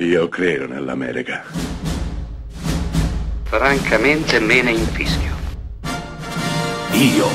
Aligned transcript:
Io 0.00 0.28
credo 0.28 0.68
nell'America. 0.68 1.42
Francamente 3.42 4.38
me 4.38 4.62
ne 4.62 4.70
infischio. 4.70 5.34
Io 6.92 7.26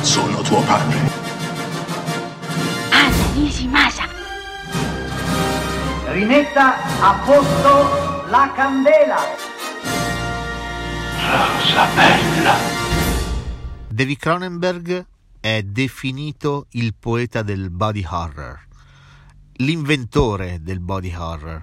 sono 0.00 0.40
tuo 0.40 0.62
padre. 0.62 0.98
Anna 2.90 3.32
Nishimasa. 3.34 4.08
Rimetta 6.06 6.76
a 7.02 7.22
posto 7.22 8.24
la 8.30 8.50
candela. 8.56 9.18
Rosa 11.20 11.86
bella. 11.94 12.54
David 13.88 14.18
Cronenberg 14.18 15.06
è 15.38 15.62
definito 15.62 16.68
il 16.70 16.94
poeta 16.98 17.42
del 17.42 17.68
body 17.68 18.06
horror, 18.08 18.58
l'inventore 19.56 20.62
del 20.62 20.80
body 20.80 21.14
horror. 21.14 21.62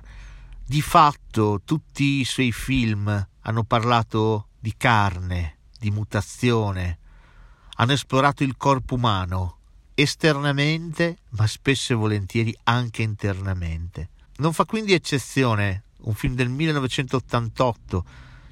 Di 0.74 0.82
fatto 0.82 1.62
tutti 1.64 2.22
i 2.22 2.26
suoi 2.26 2.52
film 2.52 3.28
hanno 3.42 3.64
parlato 3.64 4.48
di 4.58 4.74
carne, 4.76 5.60
di 5.78 5.92
mutazione, 5.92 6.98
hanno 7.76 7.92
esplorato 7.92 8.44
il 8.44 8.58
corpo 8.58 8.96
umano 8.96 9.58
esternamente, 9.94 11.18
ma 11.38 11.46
spesso 11.46 11.94
e 11.94 11.96
volentieri 11.96 12.58
anche 12.64 13.04
internamente. 13.04 14.10
Non 14.38 14.52
fa 14.52 14.66
quindi 14.66 14.94
eccezione 14.94 15.84
un 16.06 16.16
film 16.16 16.34
del 16.34 16.50
1988, 16.50 18.06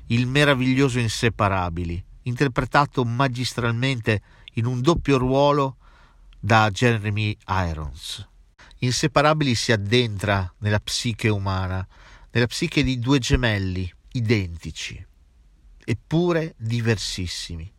Il 0.10 0.28
meraviglioso 0.28 1.00
Inseparabili, 1.00 2.06
interpretato 2.22 3.04
magistralmente 3.04 4.22
in 4.54 4.68
un 4.68 4.80
doppio 4.82 5.18
ruolo 5.18 5.78
da 6.40 6.70
Jeremy 6.70 7.36
Irons. 7.48 8.30
Inseparabili 8.84 9.56
si 9.56 9.72
addentra 9.72 10.54
nella 10.60 10.80
psiche 10.80 11.28
umana, 11.30 11.88
nella 12.32 12.48
psiche 12.48 12.84
di 12.84 13.00
due 13.00 13.20
gemelli 13.20 13.92
identici, 14.14 15.06
eppure 15.84 16.56
diversissimi, 16.58 17.72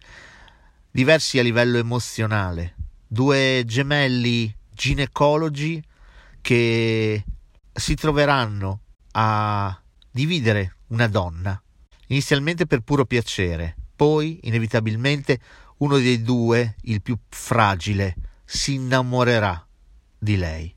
diversi 0.90 1.38
a 1.38 1.42
livello 1.42 1.78
emozionale, 1.78 2.74
due 3.06 3.62
gemelli 3.66 4.54
ginecologi 4.70 5.82
che 6.40 7.24
si 7.72 7.94
troveranno 7.94 8.80
a 9.12 9.80
dividere 10.10 10.76
una 10.88 11.08
donna, 11.08 11.60
inizialmente 12.08 12.66
per 12.66 12.80
puro 12.80 13.06
piacere, 13.06 13.76
poi 13.96 14.40
inevitabilmente 14.42 15.40
uno 15.78 15.96
dei 15.96 16.22
due, 16.22 16.76
il 16.82 17.00
più 17.00 17.18
fragile, 17.28 18.14
si 18.44 18.74
innamorerà 18.74 19.66
di 20.18 20.36
lei. 20.36 20.74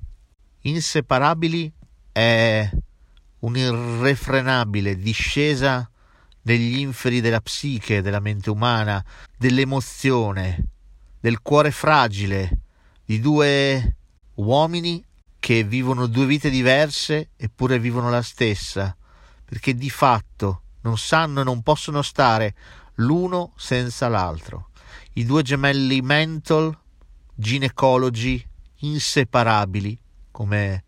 Inseparabili 0.62 1.72
è 2.12 2.70
un'irrefrenabile 3.46 4.98
discesa 4.98 5.88
negli 6.44 6.80
inferi 6.80 7.22
della 7.22 7.42
psiche, 7.42 8.02
della 8.02 8.20
mente 8.20 8.50
umana, 8.50 9.04
dell'emozione, 9.38 10.66
del 11.20 11.42
cuore 11.42 11.72
fragile 11.72 12.60
di 13.06 13.20
due 13.20 13.96
uomini 14.36 15.04
che 15.40 15.64
vivono 15.64 16.08
due 16.08 16.26
vite 16.26 16.50
diverse 16.50 17.30
eppure 17.36 17.78
vivono 17.80 18.10
la 18.10 18.23
stessa, 18.23 18.96
perché 19.46 19.76
di 19.76 19.90
fatto 19.90 20.62
non 20.82 20.98
sanno 20.98 21.42
e 21.42 21.44
non 21.44 21.62
possono 21.62 22.02
stare 22.02 22.56
l'uno 22.96 23.54
senza 23.56 24.08
l'altro. 24.08 24.70
I 25.14 25.26
due 25.26 25.44
gemelli 25.44 26.02
mental, 26.02 26.76
ginecologi, 27.34 28.44
inseparabili, 28.80 30.00
come 30.32 30.84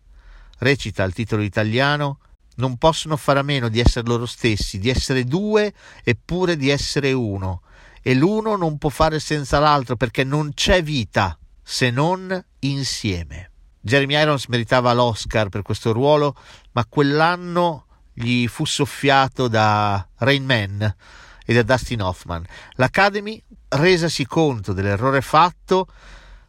recita 0.58 1.04
il 1.04 1.14
titolo 1.14 1.42
italiano, 1.42 2.18
non 2.58 2.76
possono 2.76 3.16
fare 3.16 3.40
a 3.40 3.42
meno 3.42 3.68
di 3.68 3.80
essere 3.80 4.06
loro 4.06 4.26
stessi, 4.26 4.78
di 4.78 4.88
essere 4.88 5.24
due 5.24 5.72
eppure 6.04 6.56
di 6.56 6.70
essere 6.70 7.12
uno. 7.12 7.62
E 8.02 8.14
l'uno 8.14 8.56
non 8.56 8.78
può 8.78 8.90
fare 8.90 9.18
senza 9.18 9.58
l'altro 9.58 9.96
perché 9.96 10.24
non 10.24 10.52
c'è 10.54 10.82
vita 10.82 11.38
se 11.62 11.90
non 11.90 12.44
insieme. 12.60 13.50
Jeremy 13.80 14.14
Irons 14.14 14.46
meritava 14.46 14.92
l'Oscar 14.92 15.48
per 15.48 15.62
questo 15.62 15.92
ruolo, 15.92 16.34
ma 16.72 16.84
quell'anno 16.86 17.86
gli 18.12 18.46
fu 18.48 18.64
soffiato 18.64 19.48
da 19.48 20.06
Rain 20.16 20.44
Man 20.44 20.94
e 21.44 21.54
da 21.54 21.62
Dustin 21.62 22.02
Hoffman. 22.02 22.44
L'Academy 22.74 23.42
resasi 23.68 24.26
conto 24.26 24.72
dell'errore 24.72 25.20
fatto, 25.20 25.86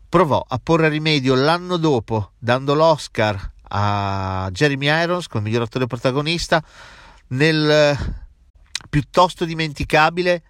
provò 0.07 0.43
a 0.47 0.59
porre 0.61 0.89
rimedio 0.89 1.35
l'anno 1.35 1.77
dopo, 1.77 2.31
dando 2.39 2.73
l'Oscar 2.73 3.53
a 3.69 4.49
Jeremy 4.51 4.87
Irons 4.87 5.27
come 5.27 5.43
miglior 5.43 5.63
attore 5.63 5.87
protagonista 5.87 6.63
nel 7.29 7.97
piuttosto 8.89 9.45
dimenticabile 9.45 10.43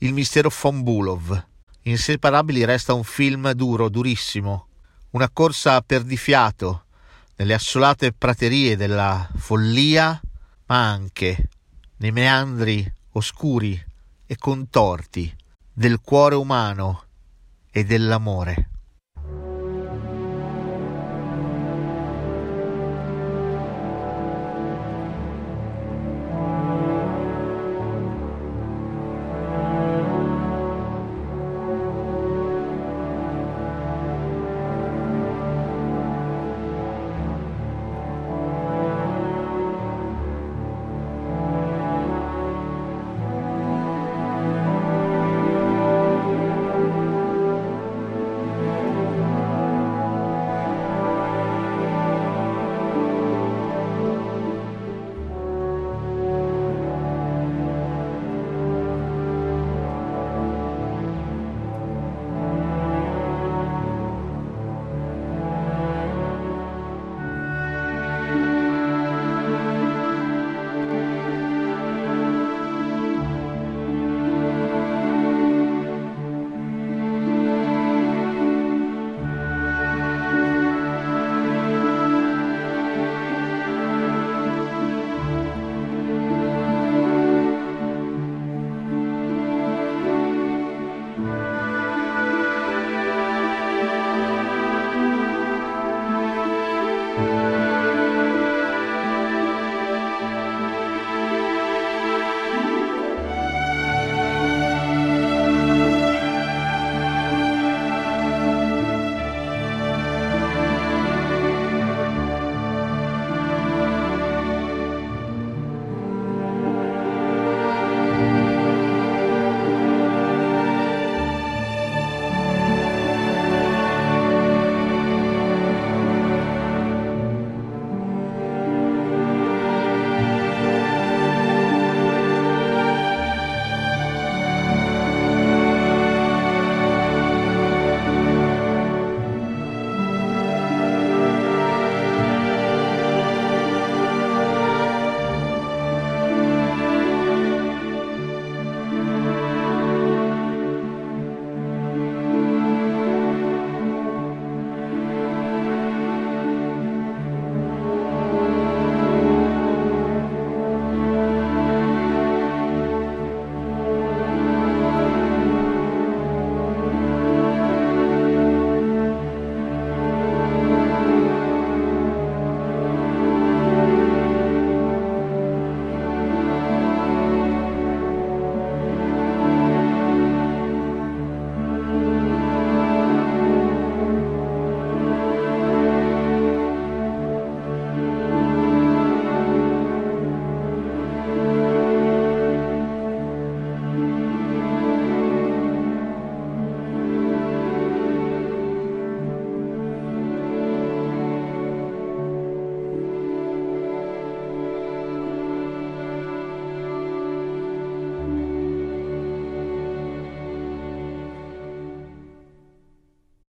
Il 0.00 0.12
mistero 0.12 0.50
von 0.62 0.82
Bulov. 0.82 1.44
Inseparabili 1.82 2.64
resta 2.64 2.92
un 2.92 3.02
film 3.02 3.50
duro, 3.52 3.88
durissimo, 3.88 4.68
una 5.10 5.28
corsa 5.30 5.80
per 5.80 6.02
di 6.02 6.16
fiato 6.16 6.84
nelle 7.36 7.54
assolate 7.54 8.12
praterie 8.12 8.76
della 8.76 9.28
follia, 9.36 10.20
ma 10.66 10.90
anche 10.90 11.48
nei 11.98 12.12
meandri 12.12 12.92
oscuri 13.12 13.80
e 14.26 14.36
contorti 14.36 15.34
del 15.72 16.00
cuore 16.00 16.34
umano 16.34 17.04
e 17.70 17.84
dell'amore. 17.84 18.68